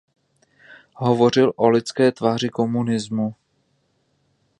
Hovořil 0.95 1.53
o 1.55 1.69
lidské 1.69 2.11
tváři 2.11 2.49
komunismu. 2.49 3.35